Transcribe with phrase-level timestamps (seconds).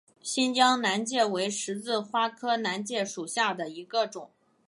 [0.23, 4.31] 新疆南芥为十字花科南芥属下的一个种。